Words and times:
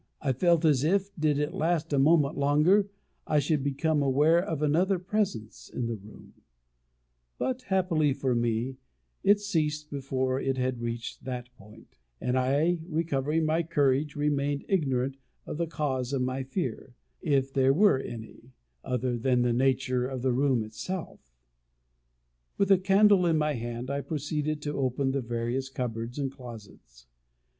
I 0.19 0.33
felt 0.33 0.65
as 0.65 0.83
if, 0.83 1.15
did 1.15 1.37
it 1.37 1.53
last 1.53 1.93
a 1.93 1.99
moment 1.99 2.35
longer, 2.35 2.89
I 3.27 3.37
should 3.37 3.63
become 3.63 4.01
aware 4.01 4.43
of 4.43 4.63
another 4.63 4.97
presence 4.97 5.69
in 5.69 5.85
the 5.85 5.95
room; 5.95 6.33
but, 7.37 7.61
happily 7.67 8.11
for 8.11 8.33
me, 8.33 8.77
it 9.21 9.39
ceased 9.39 9.91
before 9.91 10.41
it 10.41 10.57
had 10.57 10.81
reached 10.81 11.23
that 11.25 11.53
point; 11.55 11.99
and 12.19 12.35
I, 12.35 12.79
recovering 12.89 13.45
my 13.45 13.61
courage, 13.61 14.15
remained 14.15 14.65
ignorant 14.67 15.17
of 15.45 15.57
the 15.59 15.67
cause 15.67 16.13
of 16.13 16.23
my 16.23 16.41
fear, 16.41 16.95
if 17.21 17.53
there 17.53 17.71
were 17.71 17.99
any, 17.99 18.53
other 18.83 19.19
than 19.19 19.43
the 19.43 19.53
nature 19.53 20.07
of 20.07 20.23
the 20.23 20.33
room 20.33 20.63
itself. 20.63 21.19
With 22.57 22.71
a 22.71 22.79
candle 22.79 23.27
in 23.27 23.37
my 23.37 23.53
hand, 23.53 23.91
I 23.91 24.01
proceeded 24.01 24.63
to 24.63 24.79
open 24.79 25.11
the 25.11 25.21
various 25.21 25.69
cupboards 25.69 26.17
and 26.17 26.31
closets. 26.31 27.05